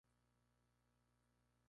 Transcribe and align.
¿comieras 0.03 1.45
tú? 1.45 1.59